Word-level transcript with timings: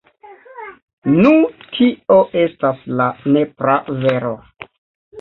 Nu 1.17 1.33
tio 1.77 2.19
estas 2.47 2.83
la 2.97 3.13
nepra 3.39 3.81
vero. 4.05 4.37